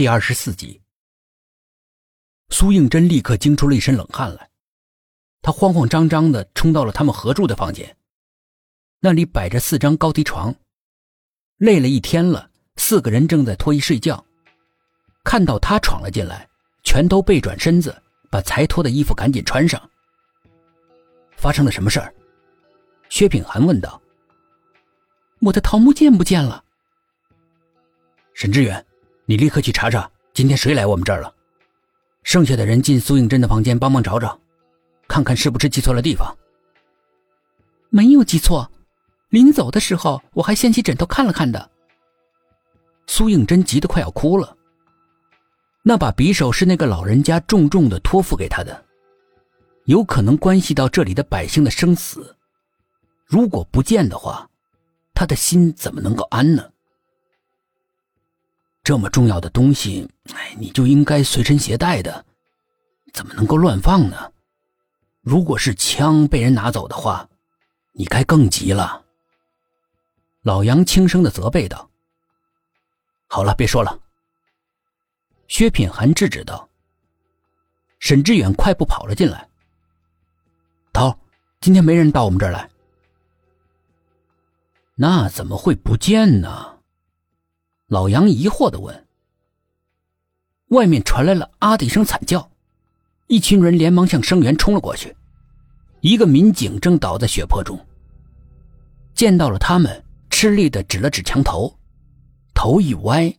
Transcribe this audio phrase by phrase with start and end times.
[0.00, 0.80] 第二十四集，
[2.48, 4.48] 苏应真立刻惊出了一身冷汗来，
[5.42, 7.94] 他慌慌张张的冲到了他们合住的房间，
[9.00, 10.54] 那里摆着四张高低床，
[11.58, 14.24] 累了一天了，四个人正在脱衣睡觉，
[15.22, 16.48] 看到他闯了进来，
[16.82, 17.94] 全都背转身子，
[18.30, 19.90] 把才脱的衣服赶紧穿上。
[21.36, 22.10] 发生了什么事儿？
[23.10, 24.00] 薛品涵问道。
[25.42, 26.64] 我的桃木剑不见了。
[28.32, 28.82] 沈志远。
[29.30, 31.32] 你立刻去查查，今天谁来我们这儿了？
[32.24, 34.36] 剩下的人进苏应真的房间帮忙找找，
[35.06, 36.36] 看看是不是记错了地方。
[37.90, 38.68] 没有记错，
[39.28, 41.70] 临走的时候我还掀起枕头看了看的。
[43.06, 44.56] 苏应真急得快要哭了。
[45.84, 48.84] 那把匕首是那个老人家重重的托付给他的，
[49.84, 52.34] 有可能关系到这里的百姓的生死。
[53.26, 54.50] 如果不见的话，
[55.14, 56.68] 他的心怎么能够安呢？
[58.90, 62.26] 这么重要的东西，哎，你就应该随身携带的，
[63.12, 64.32] 怎么能够乱放呢？
[65.20, 67.28] 如果是枪被人拿走的话，
[67.92, 69.04] 你该更急了。
[70.42, 71.88] 老杨轻声的责备道
[73.30, 73.96] ：“好了，别说了。”
[75.46, 76.68] 薛品涵制止道。
[78.00, 79.48] 沈志远快步跑了进来
[80.92, 81.16] ：“头，
[81.60, 82.68] 今天没人到我们这儿来。”
[84.98, 86.79] 那怎么会不见呢？
[87.90, 89.08] 老杨疑惑的问
[90.70, 92.48] ：“外面传来了啊的一声惨叫，
[93.26, 95.16] 一群人连忙向声源冲了过去。
[96.00, 97.76] 一个民警正倒在血泊中。
[99.12, 101.76] 见到了他们，吃力的指了指墙头，
[102.54, 103.36] 头一歪，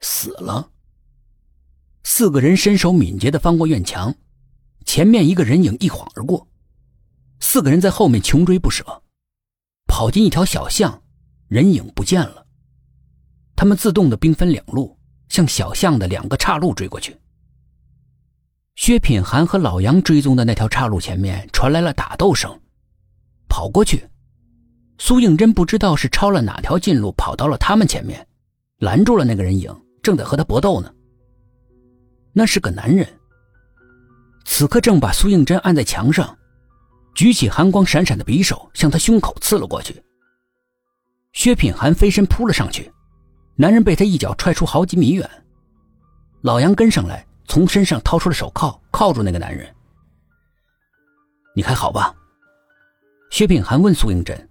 [0.00, 0.68] 死了。
[2.04, 4.14] 四个人身手敏捷的翻过院墙，
[4.84, 6.46] 前面一个人影一晃而过，
[7.40, 8.84] 四个人在后面穷追不舍，
[9.86, 11.02] 跑进一条小巷，
[11.48, 12.40] 人影不见了。”
[13.62, 17.16] 他们自动的兵分两路，向小巷的两个岔路追过去。
[18.74, 22.60] 薛品涵和老杨追踪的那条岔路前面传来了打斗声，
[23.48, 24.04] 跑过去，
[24.98, 28.26] 苏应真不知道是抄了哪条近路跑到了他们前面，
[28.78, 30.92] 拦住了那个人影，正在和他搏斗呢。
[32.32, 33.06] 那是个男人，
[34.44, 36.36] 此刻正把苏应真按在墙上，
[37.14, 40.02] 举起寒光闪闪的匕首向他胸口刺了过去。
[41.32, 42.90] 薛品涵飞身扑了上去。
[43.54, 45.28] 男人被他一脚踹出好几米远，
[46.40, 49.72] 老杨跟上来，从身上掏出了手铐，铐住那个男人。
[51.54, 52.14] 你还好吧？
[53.30, 54.48] 薛品涵问苏应真。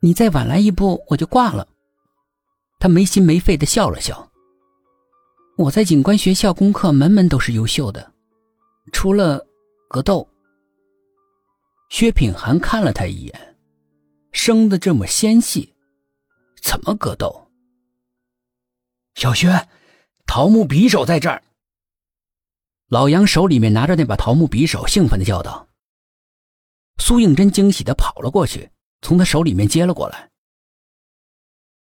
[0.00, 1.66] 你再晚来一步，我就挂了。
[2.78, 4.30] 他没心没肺的笑了笑。
[5.56, 8.12] 我在警官学校功课门门都是优秀的，
[8.92, 9.44] 除了
[9.88, 10.28] 格斗。
[11.88, 13.56] 薛品涵看了他一眼，
[14.30, 15.74] 生的这么纤细。
[16.62, 17.50] 怎么格斗？
[19.14, 19.68] 小薛，
[20.26, 21.42] 桃木匕首在这儿。
[22.86, 25.68] 老杨手里面拿着那把桃木匕首，兴奋的叫道。
[26.98, 28.70] 苏应真惊喜的跑了过去，
[29.02, 30.30] 从他手里面接了过来。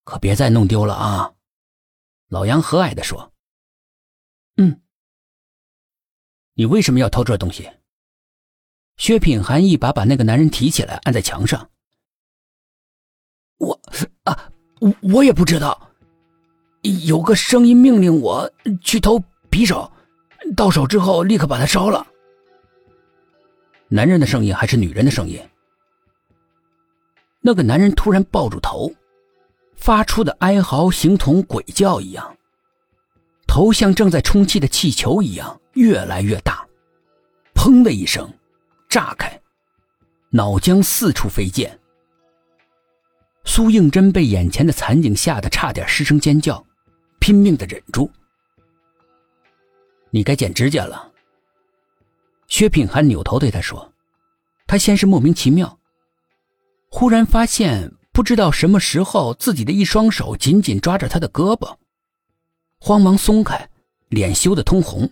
[0.03, 1.33] 可别再弄丢了啊！
[2.27, 3.33] 老杨和蔼的说。
[4.57, 4.81] 嗯。
[6.53, 7.69] 你为什么要偷这东西？
[8.97, 11.71] 薛品涵一把把那个男人提起来，按在墙上。
[13.57, 13.81] 我
[14.23, 14.52] 啊。
[14.83, 15.89] 我我也不知道，
[17.05, 18.51] 有个声音命令我
[18.81, 19.17] 去偷
[19.49, 19.89] 匕首，
[20.57, 22.05] 到手之后立刻把它烧了。
[23.87, 25.39] 男人的声音还是女人的声音？
[27.39, 28.91] 那个男人突然抱住头，
[29.77, 32.35] 发出的哀嚎形同鬼叫一样，
[33.47, 36.67] 头像正在充气的气球一样越来越大，
[37.55, 38.29] 砰的一声，
[38.89, 39.41] 炸开，
[40.29, 41.79] 脑浆四处飞溅。
[43.45, 46.65] 苏应真被眼前的惨景吓得差点失声尖叫，
[47.19, 48.09] 拼命的忍住。
[50.09, 51.11] 你该剪指甲了。
[52.47, 53.93] 薛品涵扭头对他说
[54.65, 55.79] ：“他先是莫名其妙，
[56.89, 61.75] 忽然发现不知道什么时候自己的一双手紧紧抓着他的胳膊，
[62.79, 63.69] 慌忙松开，
[64.09, 65.11] 脸羞得通红。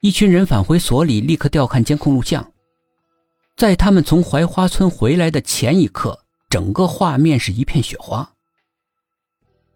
[0.00, 2.52] 一群人返回所里，立刻调看监控录像，
[3.56, 6.20] 在他们从槐花村回来的前一刻。”
[6.54, 8.36] 整个画面是一片雪花，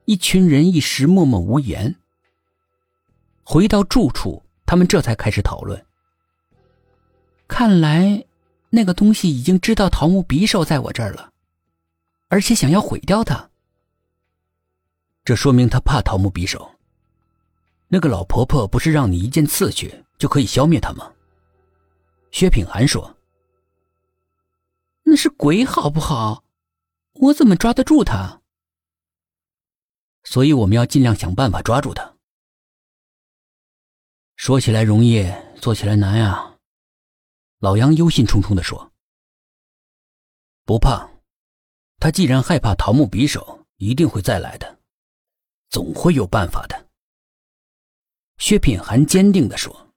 [0.05, 1.97] 一群人一时默默无言。
[3.43, 5.85] 回到住处，他们这才开始讨论。
[7.49, 8.25] 看来
[8.71, 11.33] 那个东西已经知道桃木匕首在我这儿了，
[12.29, 13.51] 而且想要毁掉它。
[15.25, 16.71] 这说明他怕桃木匕首。
[17.89, 21.11] 那个老婆婆不是让你一剑刺去就可以消灭他吗？
[22.31, 23.17] 薛品涵说
[25.03, 26.45] ：“那是鬼，好不好？”
[27.21, 28.43] 我怎么抓得住他？
[30.25, 32.17] 所以我们要尽量想办法抓住他。
[34.37, 35.27] 说起来容易，
[35.61, 36.59] 做起来难呀。
[37.59, 38.93] 老杨忧心忡忡地说
[40.65, 41.11] ：“不怕，
[41.99, 44.79] 他既然害怕桃木匕首，一定会再来的，
[45.71, 46.89] 总会有办法的。”
[48.39, 49.88] 薛品涵坚定地说。